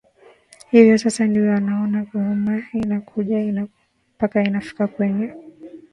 [0.71, 3.73] hivyo sasa ndio unaona gormahia inakuja inainuka
[4.17, 5.33] mpaka inafika kwenye